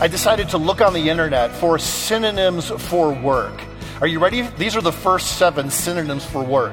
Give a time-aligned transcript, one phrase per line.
[0.00, 3.62] I decided to look on the internet for synonyms for work.
[4.00, 4.42] Are you ready?
[4.58, 6.72] These are the first seven synonyms for work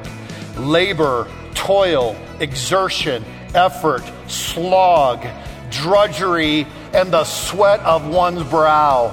[0.58, 5.26] labor, toil, exertion, effort, slog,
[5.70, 9.10] drudgery, and the sweat of one's brow.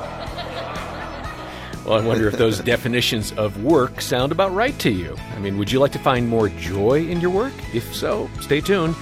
[1.85, 5.17] Well, I wonder if those definitions of work sound about right to you.
[5.35, 7.53] I mean, would you like to find more joy in your work?
[7.75, 8.97] If so, stay tuned.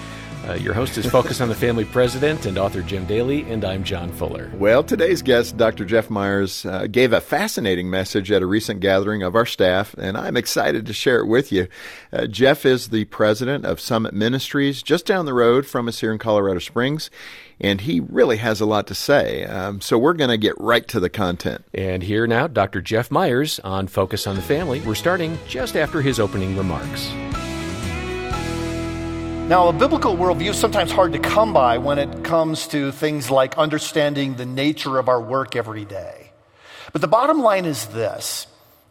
[0.48, 3.82] Uh, your host is Focus on the Family president and author Jim Daly, and I'm
[3.82, 4.48] John Fuller.
[4.54, 5.84] Well, today's guest, Dr.
[5.84, 10.16] Jeff Myers, uh, gave a fascinating message at a recent gathering of our staff, and
[10.16, 11.66] I'm excited to share it with you.
[12.12, 16.12] Uh, Jeff is the president of Summit Ministries, just down the road from us here
[16.12, 17.10] in Colorado Springs
[17.58, 19.44] and he really has a lot to say.
[19.44, 21.64] Um, so we're going to get right to the content.
[21.72, 22.82] And here now, Dr.
[22.82, 24.80] Jeff Myers on Focus on the Family.
[24.80, 27.10] We're starting just after his opening remarks.
[29.48, 33.30] Now, a biblical worldview is sometimes hard to come by when it comes to things
[33.30, 36.32] like understanding the nature of our work every day.
[36.92, 38.48] But the bottom line is this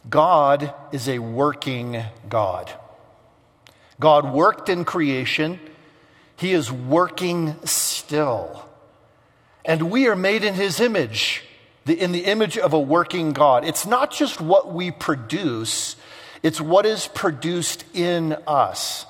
[0.09, 2.71] God is a working God.
[3.99, 5.59] God worked in creation,
[6.37, 8.65] He is working still.
[9.65, 11.43] And we are made in His image,
[11.85, 13.65] in the image of a working God.
[13.65, 15.97] It's not just what we produce,
[16.43, 19.05] it's what is produced in us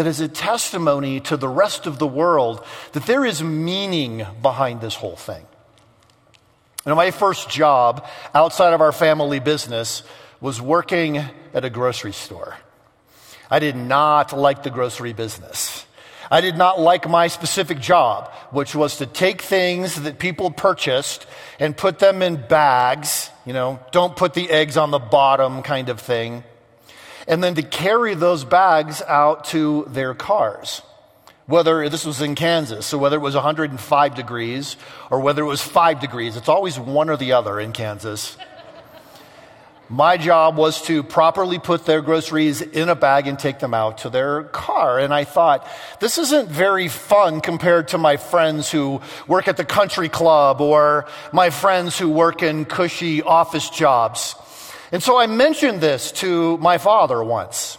[0.00, 4.80] that is a testimony to the rest of the world that there is meaning behind
[4.80, 5.44] this whole thing.
[6.86, 10.02] You know, my first job outside of our family business
[10.40, 11.18] was working
[11.52, 12.56] at a grocery store.
[13.50, 15.84] I did not like the grocery business.
[16.30, 21.26] I did not like my specific job, which was to take things that people purchased
[21.58, 25.90] and put them in bags, you know, don't put the eggs on the bottom kind
[25.90, 26.42] of thing
[27.30, 30.82] and then to carry those bags out to their cars.
[31.46, 34.76] Whether this was in Kansas, so whether it was 105 degrees
[35.12, 38.36] or whether it was 5 degrees, it's always one or the other in Kansas.
[39.88, 43.98] My job was to properly put their groceries in a bag and take them out
[43.98, 44.98] to their car.
[44.98, 45.68] And I thought,
[46.00, 51.06] this isn't very fun compared to my friends who work at the country club or
[51.32, 54.34] my friends who work in cushy office jobs.
[54.92, 57.78] And so I mentioned this to my father once.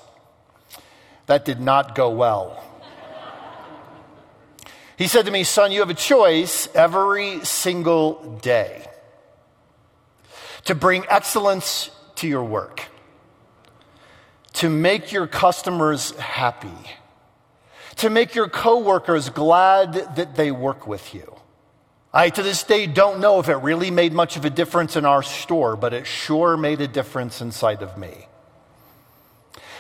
[1.26, 2.64] That did not go well.
[4.98, 8.88] He said to me, Son, you have a choice every single day
[10.66, 12.84] to bring excellence to your work,
[14.54, 16.70] to make your customers happy,
[17.96, 21.41] to make your coworkers glad that they work with you
[22.14, 25.06] I, to this day, don't know if it really made much of a difference in
[25.06, 28.28] our store, but it sure made a difference inside of me.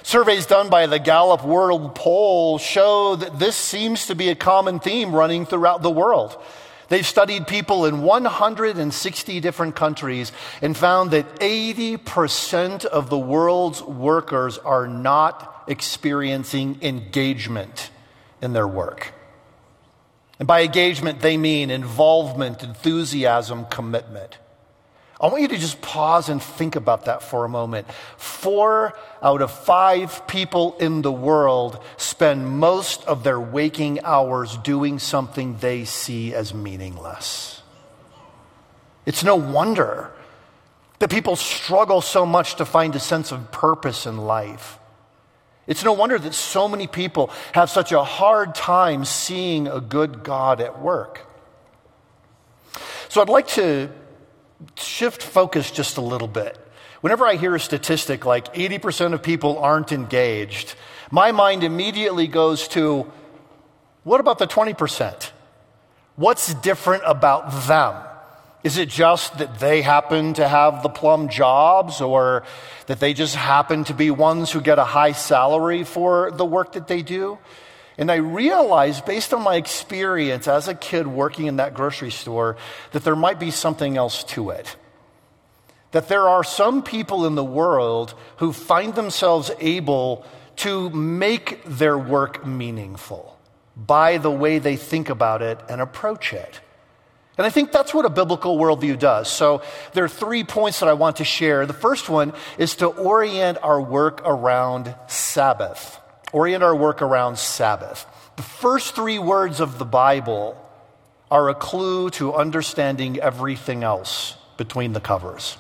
[0.04, 4.80] Surveys done by the Gallup World Poll show that this seems to be a common
[4.80, 6.42] theme running throughout the world.
[6.88, 10.32] They've studied people in 160 different countries
[10.62, 17.92] and found that 80% of the world's workers are not experiencing engagement
[18.42, 19.14] in their work.
[20.42, 24.40] And by engagement, they mean involvement, enthusiasm, commitment.
[25.22, 27.86] I want you to just pause and think about that for a moment.
[28.18, 34.98] Four out of five people in the world spend most of their waking hours doing
[34.98, 37.62] something they see as meaningless.
[39.06, 40.10] It's no wonder
[40.98, 44.80] that people struggle so much to find a sense of purpose in life.
[45.68, 50.24] It's no wonder that so many people have such a hard time seeing a good
[50.24, 51.28] God at work.
[53.10, 53.90] So I'd like to
[54.76, 56.58] shift focus just a little bit.
[57.02, 60.76] Whenever I hear a statistic like 80% of people aren't engaged,
[61.10, 63.12] my mind immediately goes to
[64.04, 65.32] what about the 20%?
[66.16, 68.11] What's different about them?
[68.64, 72.44] Is it just that they happen to have the plum jobs or
[72.86, 76.74] that they just happen to be ones who get a high salary for the work
[76.74, 77.40] that they do?
[77.98, 82.58] And I realized, based on my experience as a kid working in that grocery store,
[82.92, 84.76] that there might be something else to it.
[85.92, 90.26] That there are some people in the world who find themselves able
[90.58, 93.38] to make their work meaningful
[93.76, 96.62] by the way they think about it and approach it.
[97.38, 99.32] And I think that's what a biblical worldview does.
[99.32, 99.62] So
[99.94, 101.66] there are three points that I want to share.
[101.66, 106.00] The first one is to orient our work around Sabbath.
[106.34, 108.06] Orient our work around Sabbath.
[108.36, 110.58] The first three words of the Bible
[111.30, 115.58] are a clue to understanding everything else between the covers.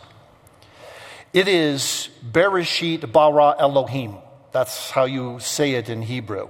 [1.34, 4.16] It is Bereshit bara Elohim.
[4.52, 6.50] That's how you say it in Hebrew.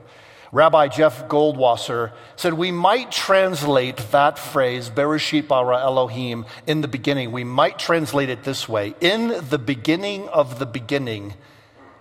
[0.52, 7.32] Rabbi Jeff Goldwasser said we might translate that phrase, Bereshit bara Elohim, in the beginning.
[7.32, 11.36] We might translate it this way In the beginning of the beginning,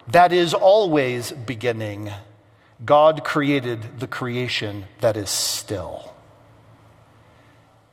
[0.09, 2.11] that is always beginning,
[2.85, 6.13] God created the creation that is still.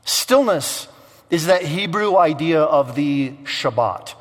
[0.06, 0.88] Stillness
[1.30, 4.16] is that Hebrew idea of the Shabbat.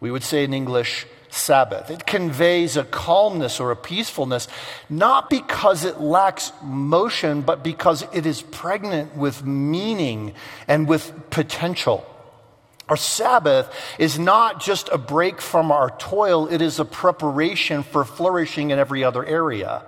[0.00, 1.90] We would say in English, Sabbath.
[1.90, 4.48] It conveys a calmness or a peacefulness,
[4.88, 10.34] not because it lacks motion, but because it is pregnant with meaning
[10.66, 12.06] and with potential.
[12.88, 18.04] Our Sabbath is not just a break from our toil, it is a preparation for
[18.04, 19.82] flourishing in every other area.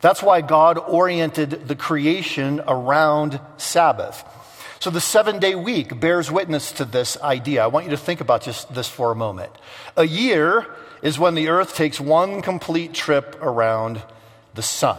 [0.00, 4.24] That's why God oriented the creation around Sabbath.
[4.82, 7.62] So the seven day week bears witness to this idea.
[7.62, 9.52] I want you to think about just this for a moment.
[9.96, 10.66] A year
[11.02, 14.02] is when the earth takes one complete trip around
[14.54, 14.98] the sun.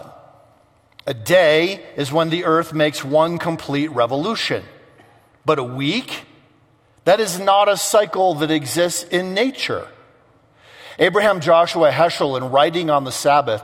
[1.05, 4.63] A day is when the earth makes one complete revolution.
[5.43, 6.23] But a week,
[7.03, 9.89] that is not a cycle that exists in nature.
[10.97, 13.61] Abraham Joshua Heschel, in writing on the Sabbath,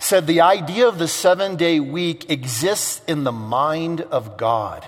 [0.00, 4.84] said the idea of the seven day week exists in the mind of God.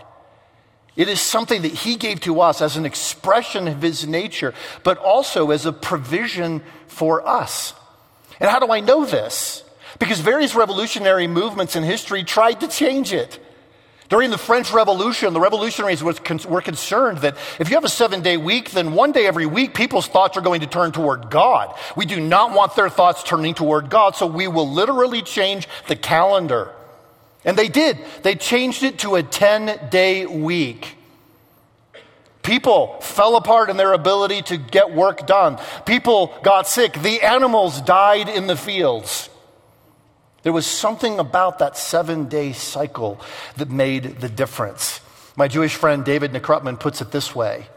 [0.95, 4.53] It is something that he gave to us as an expression of his nature,
[4.83, 7.75] but also as a provision for us.
[8.39, 9.65] And how do I know this?
[9.99, 13.39] Because various revolutionary movements in history tried to change it.
[14.09, 18.37] During the French Revolution, the revolutionaries were concerned that if you have a seven day
[18.37, 21.75] week, then one day every week people's thoughts are going to turn toward God.
[21.97, 25.97] We do not want their thoughts turning toward God, so we will literally change the
[25.97, 26.71] calendar.
[27.45, 27.99] And they did.
[28.23, 30.97] They changed it to a 10 day week.
[32.43, 35.59] People fell apart in their ability to get work done.
[35.87, 36.93] People got sick.
[36.95, 39.29] The animals died in the fields.
[40.43, 43.21] There was something about that seven day cycle
[43.57, 45.01] that made the difference.
[45.37, 47.69] My Jewish friend David Nekrutman puts it this way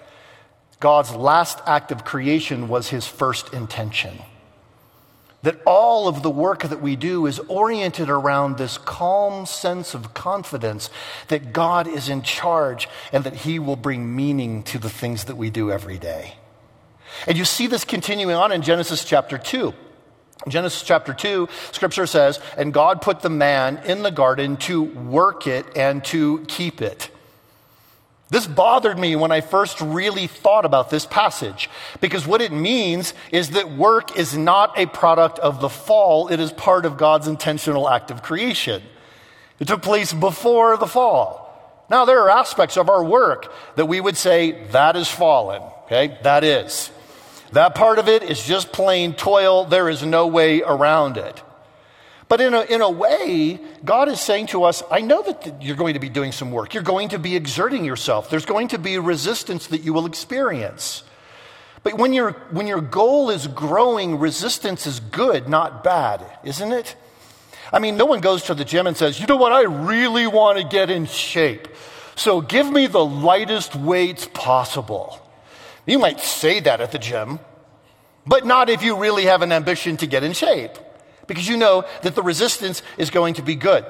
[0.79, 4.19] God's last act of creation was his first intention
[5.45, 10.13] that all of the work that we do is oriented around this calm sense of
[10.15, 10.89] confidence
[11.27, 15.37] that God is in charge and that He will bring meaning to the things that
[15.37, 16.33] we do every day.
[17.27, 19.71] And you see this continuing on in Genesis chapter 2.
[20.47, 24.81] In Genesis chapter 2, scripture says, And God put the man in the garden to
[24.81, 27.11] work it and to keep it.
[28.29, 31.69] This bothered me when I first really thought about this passage
[32.01, 36.39] because what it means is that work is not a product of the fall, it
[36.39, 38.81] is part of God's intentional act of creation.
[39.59, 41.45] It took place before the fall.
[41.89, 46.17] Now, there are aspects of our work that we would say that is fallen, okay?
[46.23, 46.89] That is.
[47.51, 51.43] That part of it is just plain toil, there is no way around it.
[52.27, 55.75] But in a, in a way, God is saying to us, I know that you're
[55.75, 56.73] going to be doing some work.
[56.73, 58.29] You're going to be exerting yourself.
[58.29, 61.03] There's going to be resistance that you will experience.
[61.83, 66.95] But when, you when your goal is growing, resistance is good, not bad, isn't it?
[67.71, 70.25] I mean, no one goes to the gym and says, you know what, I really
[70.25, 71.67] want to get in shape.
[72.15, 75.19] So give me the lightest weights possible.
[75.85, 77.39] You might say that at the gym,
[78.25, 80.71] but not if you really have an ambition to get in shape
[81.27, 83.85] because you know that the resistance is going to be good.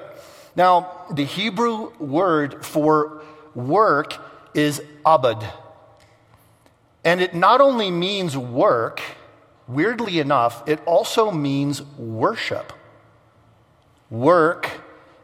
[0.56, 3.22] Now, the Hebrew word for
[3.54, 4.18] work
[4.54, 5.46] is abad.
[7.04, 9.02] And it not only means work,
[9.68, 12.74] weirdly enough, it also means worship.
[14.10, 14.70] Work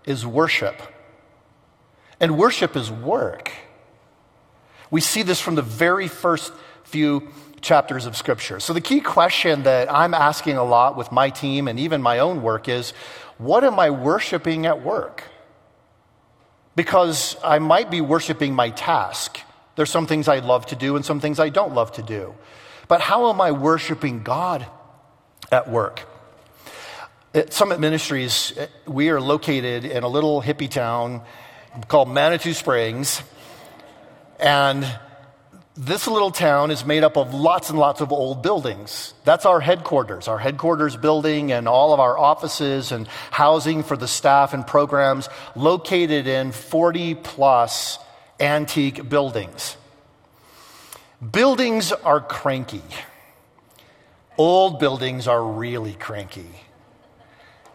[0.05, 0.81] is worship.
[2.19, 3.51] And worship is work.
[4.91, 6.51] We see this from the very first
[6.83, 7.29] few
[7.61, 8.59] chapters of Scripture.
[8.59, 12.19] So, the key question that I'm asking a lot with my team and even my
[12.19, 12.91] own work is
[13.37, 15.23] what am I worshiping at work?
[16.75, 19.39] Because I might be worshiping my task.
[19.75, 22.35] There's some things I love to do and some things I don't love to do.
[22.87, 24.65] But how am I worshiping God
[25.51, 26.07] at work?
[27.33, 28.53] At Summit Ministries,
[28.85, 31.21] we are located in a little hippie town
[31.87, 33.23] called Manitou Springs.
[34.39, 34.85] And
[35.77, 39.13] this little town is made up of lots and lots of old buildings.
[39.23, 44.07] That's our headquarters, our headquarters building, and all of our offices and housing for the
[44.07, 47.99] staff and programs located in 40 plus
[48.39, 49.77] antique buildings.
[51.31, 52.83] Buildings are cranky.
[54.37, 56.49] Old buildings are really cranky.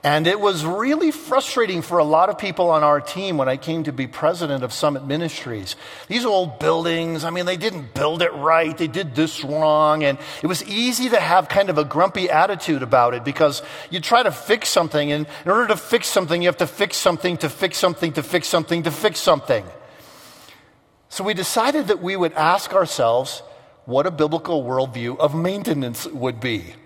[0.06, 3.56] And it was really frustrating for a lot of people on our team when I
[3.56, 5.75] came to be president of Summit Ministries.
[6.06, 8.78] These old buildings, I mean, they didn't build it right.
[8.78, 10.04] They did this wrong.
[10.04, 13.98] And it was easy to have kind of a grumpy attitude about it because you
[13.98, 15.10] try to fix something.
[15.10, 18.22] And in order to fix something, you have to fix something to fix something to
[18.22, 19.64] fix something to fix something.
[21.08, 23.42] So we decided that we would ask ourselves
[23.86, 26.76] what a biblical worldview of maintenance would be.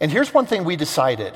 [0.00, 1.32] And here's one thing we decided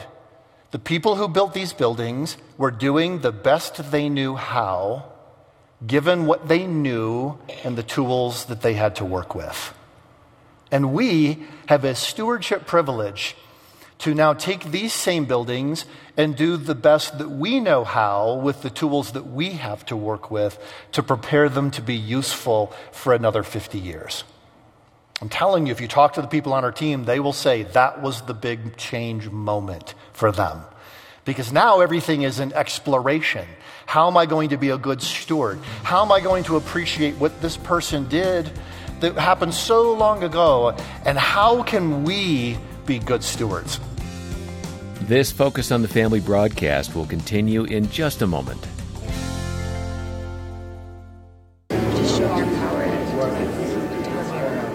[0.74, 5.04] the people who built these buildings were doing the best they knew how,
[5.86, 9.72] given what they knew and the tools that they had to work with.
[10.72, 13.36] And we have a stewardship privilege
[13.98, 15.84] to now take these same buildings
[16.16, 19.96] and do the best that we know how with the tools that we have to
[19.96, 20.58] work with
[20.90, 24.24] to prepare them to be useful for another 50 years.
[25.24, 27.62] I'm telling you, if you talk to the people on our team, they will say
[27.62, 30.60] that was the big change moment for them.
[31.24, 33.48] Because now everything is an exploration.
[33.86, 35.58] How am I going to be a good steward?
[35.82, 38.50] How am I going to appreciate what this person did
[39.00, 40.76] that happened so long ago?
[41.06, 43.80] And how can we be good stewards?
[45.00, 48.60] This Focus on the Family broadcast will continue in just a moment.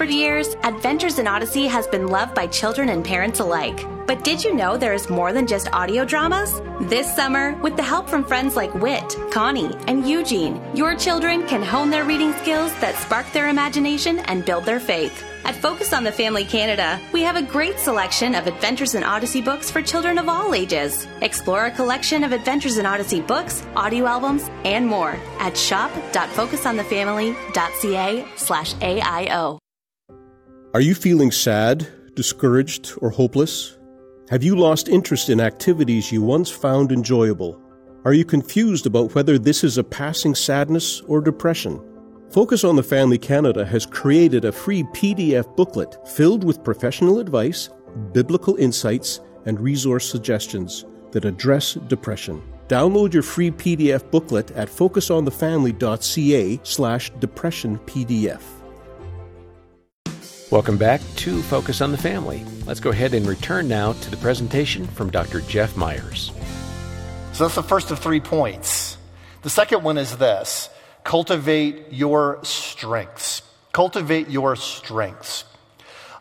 [0.00, 3.84] For years, Adventures in Odyssey has been loved by children and parents alike.
[4.06, 6.62] But did you know there is more than just audio dramas?
[6.88, 11.62] This summer, with the help from friends like Whit, Connie, and Eugene, your children can
[11.62, 15.22] hone their reading skills that spark their imagination and build their faith.
[15.44, 19.42] At Focus on the Family Canada, we have a great selection of Adventures in Odyssey
[19.42, 21.06] books for children of all ages.
[21.20, 28.72] Explore a collection of Adventures in Odyssey books, audio albums, and more at shop.focusonthefamily.ca slash
[28.76, 29.58] AIO.
[30.72, 33.76] Are you feeling sad, discouraged, or hopeless?
[34.28, 37.60] Have you lost interest in activities you once found enjoyable?
[38.04, 41.82] Are you confused about whether this is a passing sadness or depression?
[42.30, 47.68] Focus on the Family Canada has created a free PDF booklet filled with professional advice,
[48.12, 52.40] biblical insights, and resource suggestions that address depression.
[52.68, 58.59] Download your free PDF booklet at focusonthefamily.ca slash depression PDF.
[60.50, 62.44] Welcome back to Focus on the Family.
[62.66, 65.42] Let's go ahead and return now to the presentation from Dr.
[65.42, 66.32] Jeff Myers.
[67.32, 68.98] So that's the first of three points.
[69.42, 70.68] The second one is this
[71.04, 73.42] cultivate your strengths.
[73.70, 75.44] Cultivate your strengths.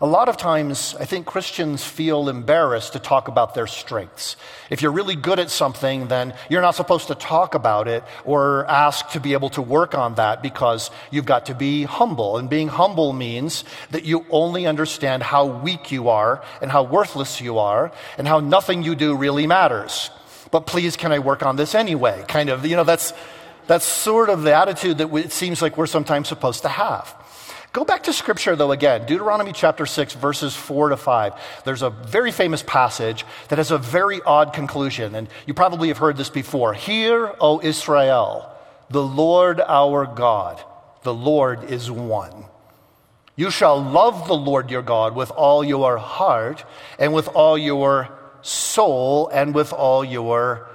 [0.02, 4.38] A lot of times, I think Christians feel embarrassed to talk about their strengths.
[4.70, 8.66] If you're really good at something, then you're not supposed to talk about it or
[8.68, 12.38] ask to be able to work on that because you've got to be humble.
[12.38, 17.42] And being humble means that you only understand how weak you are and how worthless
[17.42, 20.12] you are and how nothing you do really matters.
[20.50, 22.24] But please, can I work on this anyway?
[22.26, 23.12] Kind of, you know, that's,
[23.68, 27.14] that's sort of the attitude that it seems like we're sometimes supposed to have.
[27.72, 31.34] Go back to scripture though again, Deuteronomy chapter 6, verses 4 to 5.
[31.66, 36.00] There's a very famous passage that has a very odd conclusion, and you probably have
[36.00, 36.74] heard this before.
[36.74, 38.52] Hear, O Israel,
[38.90, 40.64] the Lord our God,
[41.04, 42.46] the Lord is one.
[43.36, 46.66] You shall love the Lord your God with all your heart,
[46.98, 48.10] and with all your
[48.42, 50.68] soul, and with all your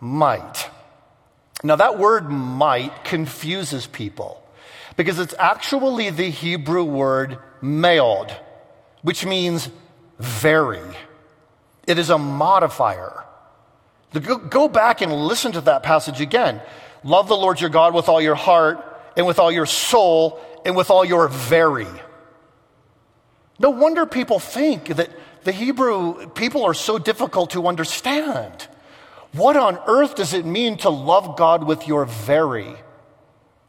[0.00, 0.68] might.
[1.62, 4.41] Now, that word might confuses people
[4.96, 8.36] because it's actually the Hebrew word meod,
[9.02, 9.70] which means
[10.18, 10.96] very.
[11.86, 13.24] It is a modifier.
[14.12, 16.60] Go back and listen to that passage again.
[17.02, 18.84] Love the Lord your God with all your heart
[19.16, 21.88] and with all your soul and with all your very.
[23.58, 25.10] No wonder people think that
[25.44, 28.68] the Hebrew people are so difficult to understand.
[29.32, 32.74] What on earth does it mean to love God with your very?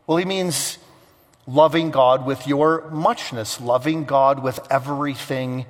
[0.05, 0.77] Well, he means
[1.47, 5.65] loving God with your muchness, loving God with everything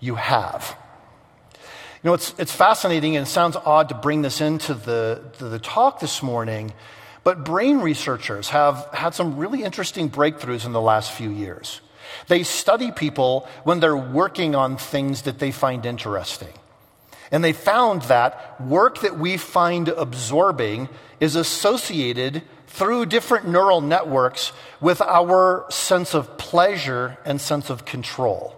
[0.00, 0.76] you have.
[2.02, 5.48] You know, it's, it's fascinating and it sounds odd to bring this into the, the,
[5.48, 6.72] the talk this morning,
[7.24, 11.80] but brain researchers have had some really interesting breakthroughs in the last few years.
[12.28, 16.52] They study people when they're working on things that they find interesting.
[17.30, 20.88] And they found that work that we find absorbing
[21.20, 28.54] is associated through different neural networks with our sense of pleasure and sense of control.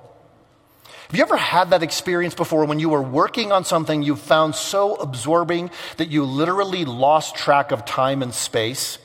[1.09, 4.55] Have you ever had that experience before when you were working on something you found
[4.55, 8.99] so absorbing that you literally lost track of time and space?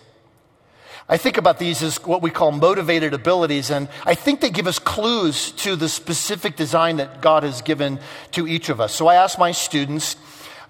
[1.07, 4.67] I think about these as what we call motivated abilities, and I think they give
[4.67, 7.99] us clues to the specific design that God has given
[8.31, 8.93] to each of us.
[8.93, 10.15] So I ask my students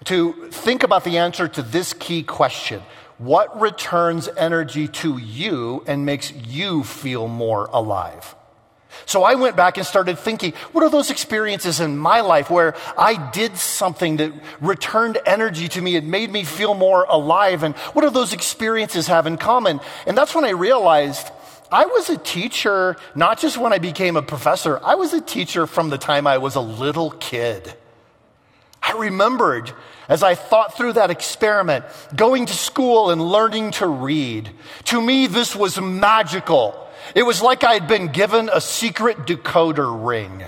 [0.04, 2.82] to think about the answer to this key question
[3.18, 8.34] What returns energy to you and makes you feel more alive?
[9.04, 12.74] So I went back and started thinking, what are those experiences in my life where
[12.96, 15.96] I did something that returned energy to me?
[15.96, 17.62] It made me feel more alive.
[17.62, 19.80] And what do those experiences have in common?
[20.06, 21.30] And that's when I realized
[21.70, 25.66] I was a teacher, not just when I became a professor, I was a teacher
[25.66, 27.74] from the time I was a little kid.
[28.86, 29.72] I remembered
[30.08, 34.50] as I thought through that experiment, going to school and learning to read.
[34.84, 36.88] To me, this was magical.
[37.14, 40.44] It was like I'd been given a secret decoder ring.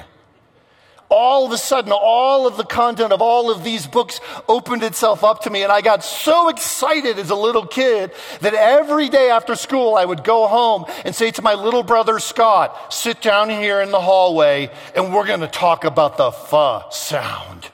[1.11, 5.25] All of a sudden, all of the content of all of these books opened itself
[5.25, 9.31] up to me, and I got so excited as a little kid that every day
[9.31, 13.49] after school I would go home and say to my little brother Scott, sit down
[13.49, 17.71] here in the hallway and we're going to talk about the fuh sound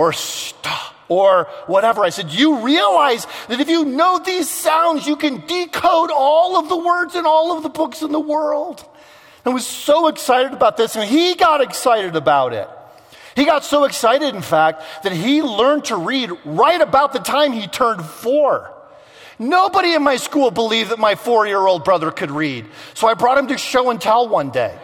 [0.00, 2.02] or stop or whatever.
[2.02, 6.70] I said, you realize that if you know these sounds, you can decode all of
[6.70, 8.82] the words in all of the books in the world.
[9.44, 12.66] I was so excited about this, and he got excited about it.
[13.36, 17.52] He got so excited, in fact, that he learned to read right about the time
[17.52, 18.72] he turned four.
[19.38, 22.64] Nobody in my school believed that my four year old brother could read.
[22.94, 24.78] So I brought him to show and tell one day.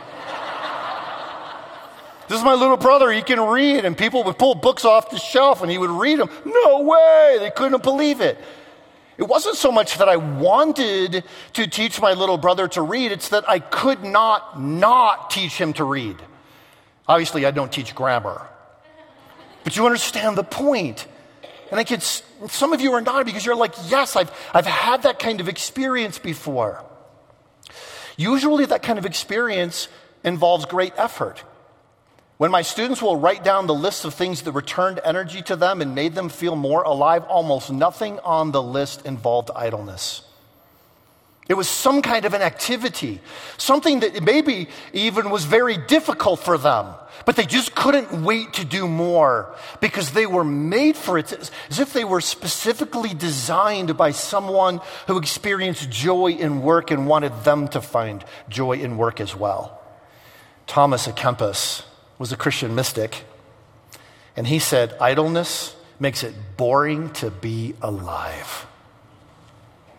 [2.28, 3.10] This is my little brother.
[3.10, 3.84] He can read.
[3.84, 6.30] And people would pull books off the shelf and he would read them.
[6.44, 7.36] No way.
[7.38, 8.38] They couldn't believe it.
[9.18, 13.30] It wasn't so much that I wanted to teach my little brother to read, it's
[13.30, 16.16] that I could not not teach him to read.
[17.08, 18.46] Obviously, I don't teach grammar.
[19.64, 21.06] But you understand the point.
[21.70, 25.02] And I could, some of you are not because you're like, yes, I've, I've had
[25.02, 26.84] that kind of experience before.
[28.16, 29.88] Usually, that kind of experience
[30.24, 31.42] involves great effort.
[32.38, 35.80] When my students will write down the list of things that returned energy to them
[35.80, 40.22] and made them feel more alive, almost nothing on the list involved idleness.
[41.48, 43.20] It was some kind of an activity,
[43.56, 46.88] something that maybe even was very difficult for them,
[47.24, 51.78] but they just couldn't wait to do more because they were made for it, as
[51.78, 57.68] if they were specifically designed by someone who experienced joy in work and wanted them
[57.68, 59.80] to find joy in work as well.
[60.66, 61.84] Thomas à Kempis
[62.18, 63.24] was a Christian mystic,
[64.36, 68.66] and he said, Idleness makes it boring to be alive.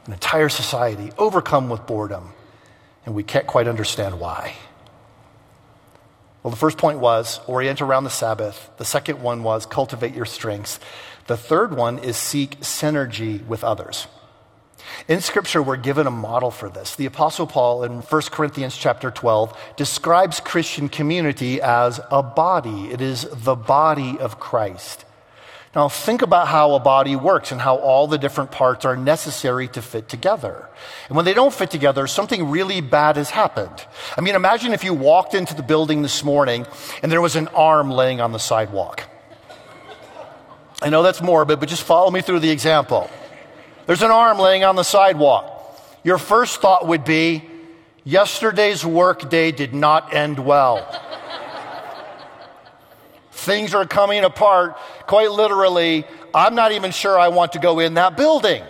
[0.06, 2.34] An entire society overcome with boredom,
[3.06, 4.56] and we can't quite understand why.
[6.44, 8.70] Well, the first point was orient around the Sabbath.
[8.78, 10.80] The second one was cultivate your strengths.
[11.26, 14.08] The third one is seek synergy with others.
[15.08, 16.96] In scripture, we're given a model for this.
[16.96, 22.92] The apostle Paul in 1 Corinthians chapter 12 describes Christian community as a body.
[22.92, 25.06] It is the body of Christ.
[25.76, 29.68] Now think about how a body works and how all the different parts are necessary
[29.70, 30.68] to fit together.
[31.08, 33.86] And when they don't fit together, something really bad has happened.
[34.18, 36.66] I mean, imagine if you walked into the building this morning
[37.04, 39.04] and there was an arm laying on the sidewalk.
[40.82, 43.10] I know that's morbid, but just follow me through the example.
[43.88, 45.54] There's an arm laying on the sidewalk.
[46.04, 47.44] Your first thought would be,
[48.04, 50.86] yesterday's work day did not end well.
[53.32, 56.06] Things are coming apart quite literally.
[56.34, 58.62] I'm not even sure I want to go in that building.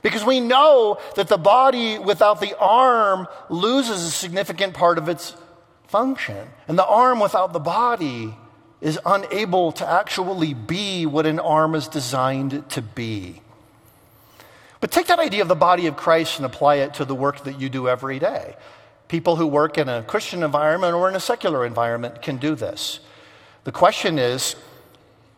[0.00, 5.36] Because we know that the body without the arm loses a significant part of its
[5.88, 6.48] function.
[6.68, 8.34] And the arm without the body
[8.80, 13.42] is unable to actually be what an arm is designed to be.
[14.80, 17.44] But take that idea of the body of Christ and apply it to the work
[17.44, 18.56] that you do every day.
[19.08, 23.00] People who work in a Christian environment or in a secular environment can do this.
[23.64, 24.56] The question is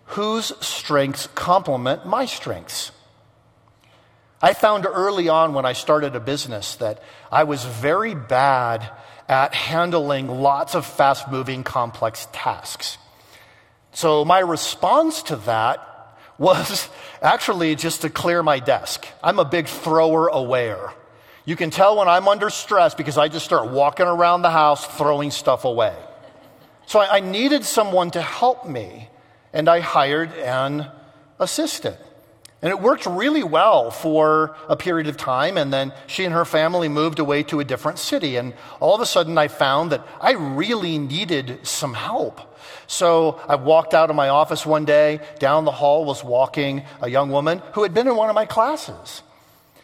[0.07, 2.93] whose strengths complement my strengths?
[4.41, 8.89] I found early on when I started a business that I was very bad
[9.29, 12.99] at handling lots of fast moving, complex tasks.
[13.93, 15.88] So my response to that
[16.39, 16.89] was
[17.21, 19.07] actually just to clear my desk.
[19.23, 20.93] I'm a big thrower aware.
[21.45, 24.87] You can tell when I'm under stress because I just start walking around the house
[24.87, 25.97] throwing stuff away.
[26.87, 29.09] So I, I needed someone to help me,
[29.53, 30.87] and I hired an
[31.39, 31.97] assistant.
[32.61, 35.57] And it worked really well for a period of time.
[35.57, 38.37] And then she and her family moved away to a different city.
[38.37, 42.41] And all of a sudden, I found that I really needed some help.
[42.89, 45.21] So I walked out of my office one day.
[45.39, 48.47] Down the hall was walking a young woman who had been in one of my
[48.47, 49.23] classes.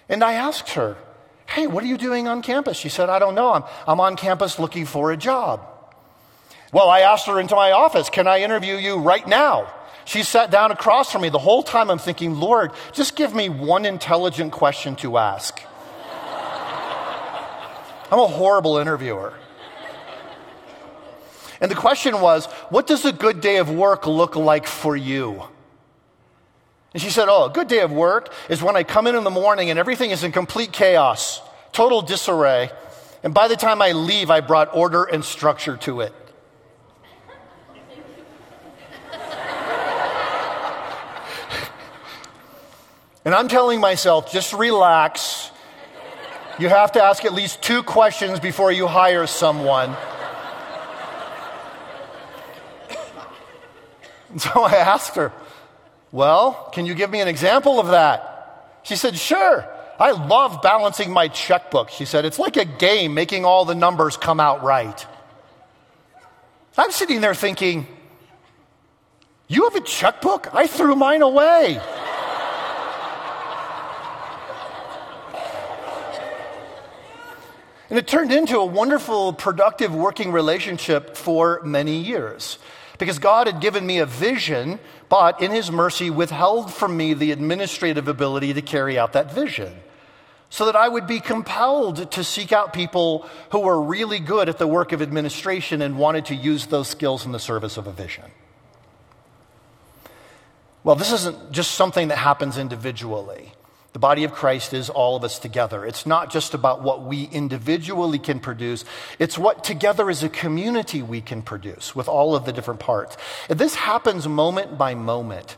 [0.08, 0.96] And I asked her,
[1.46, 2.78] Hey, what are you doing on campus?
[2.78, 3.52] She said, I don't know.
[3.52, 5.60] I'm, I'm on campus looking for a job.
[6.72, 9.70] Well, I asked her into my office, Can I interview you right now?
[10.06, 11.28] She sat down across from me.
[11.28, 15.60] The whole time I'm thinking, Lord, just give me one intelligent question to ask.
[18.10, 19.34] I'm a horrible interviewer.
[21.64, 25.44] And the question was, What does a good day of work look like for you?
[26.92, 29.24] And she said, Oh, a good day of work is when I come in in
[29.24, 31.40] the morning and everything is in complete chaos,
[31.72, 32.70] total disarray.
[33.22, 36.12] And by the time I leave, I brought order and structure to it.
[43.24, 45.50] And I'm telling myself, just relax.
[46.58, 49.96] You have to ask at least two questions before you hire someone.
[54.34, 55.32] And so I asked her,
[56.12, 58.80] Well, can you give me an example of that?
[58.82, 59.66] She said, Sure.
[59.98, 61.88] I love balancing my checkbook.
[61.88, 65.06] She said, It's like a game making all the numbers come out right.
[66.76, 67.86] I'm sitting there thinking,
[69.46, 70.52] You have a checkbook?
[70.52, 71.80] I threw mine away.
[77.90, 82.58] And it turned into a wonderful, productive working relationship for many years.
[82.98, 84.78] Because God had given me a vision,
[85.08, 89.74] but in His mercy withheld from me the administrative ability to carry out that vision.
[90.50, 94.58] So that I would be compelled to seek out people who were really good at
[94.58, 97.92] the work of administration and wanted to use those skills in the service of a
[97.92, 98.30] vision.
[100.84, 103.53] Well, this isn't just something that happens individually.
[103.94, 105.86] The body of Christ is all of us together.
[105.86, 108.84] It's not just about what we individually can produce,
[109.20, 113.16] it's what together as a community we can produce with all of the different parts.
[113.48, 115.56] And this happens moment by moment.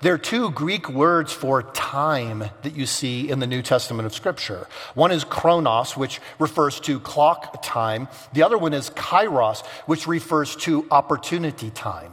[0.00, 4.14] There are two Greek words for time that you see in the New Testament of
[4.14, 4.66] Scripture.
[4.94, 8.08] One is chronos, which refers to clock time.
[8.32, 12.12] The other one is kairos, which refers to opportunity time.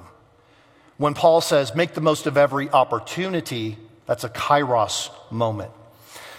[0.98, 5.72] When Paul says, make the most of every opportunity, that's a kairos moment.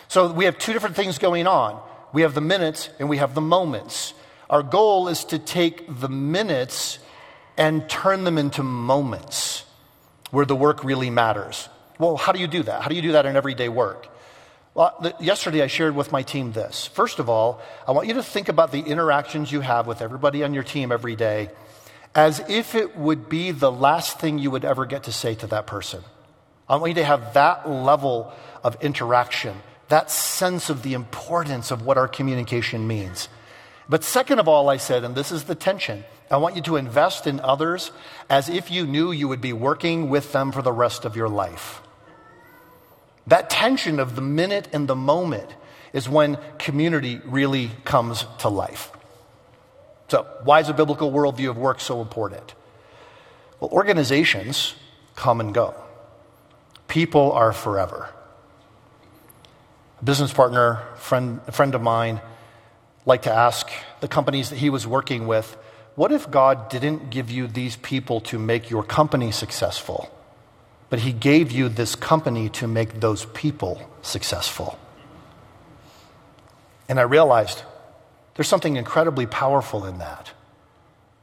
[0.09, 1.81] So we have two different things going on.
[2.13, 4.15] We have the minutes and we have the moments.
[4.49, 6.99] Our goal is to take the minutes
[7.57, 9.65] and turn them into moments
[10.31, 11.69] where the work really matters.
[11.99, 12.83] Well, how do you do that?
[12.83, 14.09] How do you do that in everyday work?
[14.75, 16.87] Well, yesterday I shared with my team this.
[16.87, 20.45] First of all, I want you to think about the interactions you have with everybody
[20.45, 21.51] on your team every day
[22.15, 25.47] as if it would be the last thing you would ever get to say to
[25.49, 26.03] that person.
[26.69, 28.33] I want you to have that level
[28.65, 29.57] of interaction,
[29.89, 33.29] that sense of the importance of what our communication means.
[33.89, 36.77] But second of all, I said, and this is the tension, I want you to
[36.77, 37.93] invest in others
[38.29, 41.29] as if you knew you would be working with them for the rest of your
[41.29, 41.81] life.
[43.29, 45.55] That tension of the minute and the moment
[45.93, 48.91] is when community really comes to life.
[50.09, 52.55] So, why is a biblical worldview of work so important?
[53.59, 54.75] Well, organizations
[55.15, 55.75] come and go.
[56.88, 58.09] People are forever.
[60.01, 62.20] A business partner, friend, a friend of mine,
[63.05, 63.70] liked to ask
[64.01, 65.57] the companies that he was working with,
[65.94, 70.11] what if God didn't give you these people to make your company successful,
[70.90, 74.79] but he gave you this company to make those people successful?
[76.88, 77.62] And I realized
[78.35, 80.33] there's something incredibly powerful in that.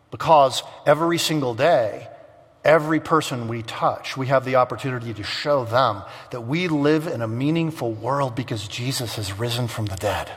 [0.09, 2.07] Because every single day,
[2.63, 7.21] Every person we touch, we have the opportunity to show them that we live in
[7.21, 10.31] a meaningful world because Jesus has risen from the dead.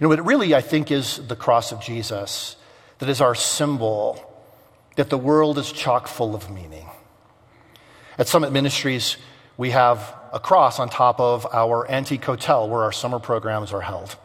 [0.00, 2.56] You know, it really, I think, is the cross of Jesus
[2.98, 4.28] that is our symbol
[4.96, 6.88] that the world is chock full of meaning.
[8.18, 9.16] At Summit Ministries,
[9.56, 13.80] we have a cross on top of our antique hotel where our summer programs are
[13.80, 14.16] held.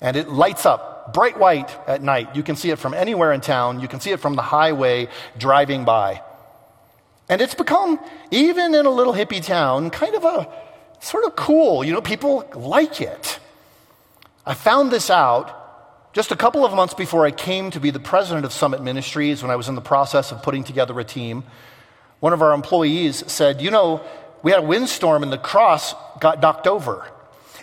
[0.00, 2.34] And it lights up bright white at night.
[2.34, 3.80] You can see it from anywhere in town.
[3.80, 6.22] You can see it from the highway driving by.
[7.28, 7.98] And it's become,
[8.30, 10.48] even in a little hippie town, kind of a
[11.00, 11.84] sort of cool.
[11.84, 13.38] You know, people like it.
[14.46, 15.60] I found this out
[16.12, 19.42] just a couple of months before I came to be the president of Summit Ministries
[19.42, 21.44] when I was in the process of putting together a team.
[22.20, 24.04] One of our employees said, You know,
[24.42, 27.10] we had a windstorm and the cross got knocked over.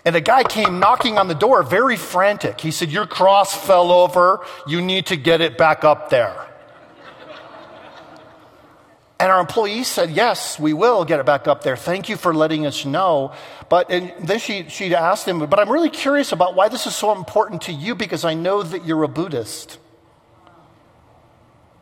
[0.03, 2.59] And a guy came knocking on the door, very frantic.
[2.59, 4.43] He said, Your cross fell over.
[4.65, 6.47] You need to get it back up there.
[9.19, 11.77] And our employee said, Yes, we will get it back up there.
[11.77, 13.33] Thank you for letting us know.
[13.69, 17.15] But then she, she asked him, But I'm really curious about why this is so
[17.15, 19.77] important to you because I know that you're a Buddhist.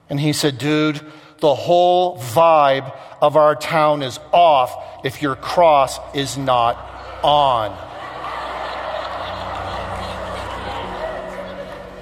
[0.09, 0.99] And he said, Dude,
[1.39, 6.75] the whole vibe of our town is off if your cross is not
[7.23, 7.88] on.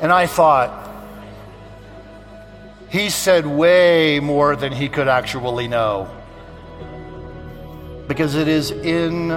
[0.02, 0.86] And I thought,
[2.90, 6.10] he said way more than he could actually know.
[8.08, 9.30] Because it is in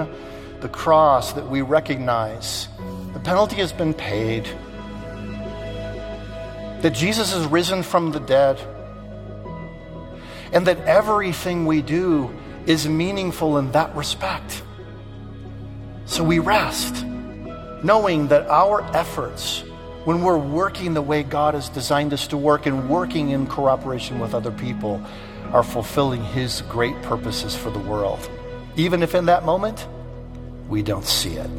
[0.61, 2.67] the cross that we recognize
[3.13, 4.45] the penalty has been paid,
[6.81, 8.59] that Jesus has risen from the dead,
[10.53, 12.33] and that everything we do
[12.65, 14.63] is meaningful in that respect.
[16.05, 17.05] So we rest,
[17.83, 19.63] knowing that our efforts
[20.05, 24.19] when we're working the way God has designed us to work and working in cooperation
[24.19, 25.01] with other people,
[25.51, 28.29] are fulfilling His great purposes for the world.
[28.75, 29.87] Even if in that moment,
[30.69, 31.49] we don't see it.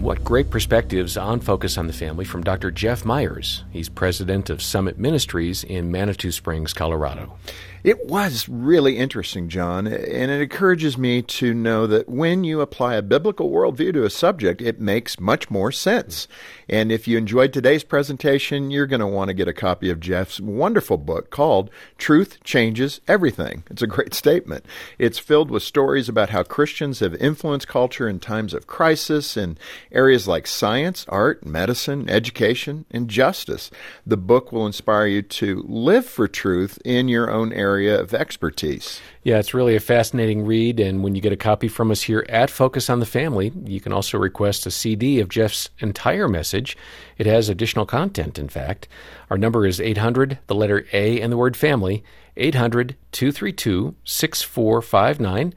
[0.00, 2.70] What great perspectives on Focus on the Family from Dr.
[2.70, 3.64] Jeff Myers.
[3.70, 7.36] He's president of Summit Ministries in Manitou Springs, Colorado.
[7.82, 12.96] It was really interesting, John, and it encourages me to know that when you apply
[12.96, 16.28] a biblical worldview to a subject, it makes much more sense.
[16.68, 19.98] And if you enjoyed today's presentation, you're going to want to get a copy of
[19.98, 23.64] Jeff's wonderful book called Truth Changes Everything.
[23.70, 24.66] It's a great statement.
[24.98, 29.56] It's filled with stories about how Christians have influenced culture in times of crisis in
[29.90, 33.70] areas like science, art, medicine, education, and justice.
[34.06, 38.12] The book will inspire you to live for truth in your own area area of
[38.12, 39.00] expertise.
[39.22, 40.80] Yeah, it's really a fascinating read.
[40.80, 43.80] And when you get a copy from us here at Focus on the Family, you
[43.80, 46.76] can also request a CD of Jeff's entire message.
[47.16, 48.88] It has additional content, in fact.
[49.30, 52.02] Our number is 800, the letter A, and the word family,
[52.36, 55.54] 800 232 6459.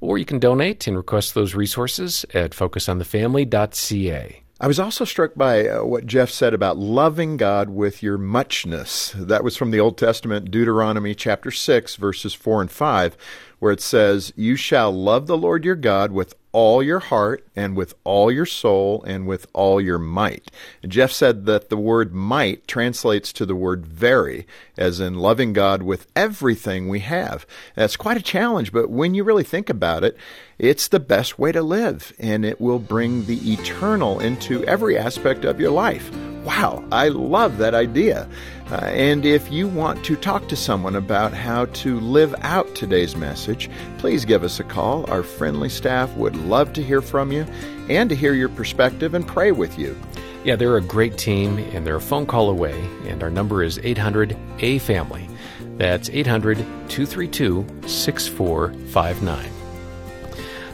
[0.00, 4.45] Or you can donate and request those resources at focusonthefamily.ca.
[4.58, 9.12] I was also struck by uh, what Jeff said about loving God with your muchness.
[9.14, 13.18] That was from the Old Testament, Deuteronomy chapter 6, verses 4 and 5,
[13.58, 17.76] where it says, You shall love the Lord your God with all your heart and
[17.76, 20.50] with all your soul and with all your might.
[20.82, 24.46] And Jeff said that the word might translates to the word very,
[24.78, 27.44] as in loving God with everything we have.
[27.74, 30.16] That's quite a challenge, but when you really think about it,
[30.58, 35.44] it's the best way to live, and it will bring the eternal into every aspect
[35.44, 36.10] of your life.
[36.44, 38.28] Wow, I love that idea.
[38.70, 43.16] Uh, and if you want to talk to someone about how to live out today's
[43.16, 45.10] message, please give us a call.
[45.10, 47.42] Our friendly staff would love to hear from you
[47.88, 49.98] and to hear your perspective and pray with you.
[50.44, 53.78] Yeah, they're a great team and they're a phone call away, and our number is
[53.82, 55.28] 800 A Family.
[55.76, 59.55] That's 800 232 6459.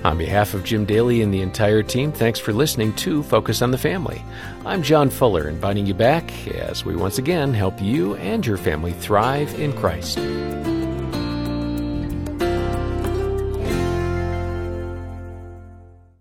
[0.05, 3.71] On behalf of Jim Daly and the entire team, thanks for listening to Focus on
[3.71, 4.25] the Family.
[4.67, 8.93] I'm John Fuller, inviting you back as we once again help you and your family
[8.93, 10.19] thrive in Christ.